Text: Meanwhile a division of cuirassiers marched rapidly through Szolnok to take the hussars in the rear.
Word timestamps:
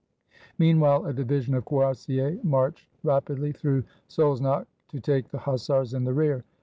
Meanwhile 0.57 1.05
a 1.05 1.13
division 1.13 1.53
of 1.53 1.63
cuirassiers 1.65 2.43
marched 2.43 2.87
rapidly 3.03 3.51
through 3.51 3.83
Szolnok 4.09 4.65
to 4.87 4.99
take 4.99 5.29
the 5.29 5.37
hussars 5.37 5.93
in 5.93 6.05
the 6.05 6.13
rear. 6.15 6.43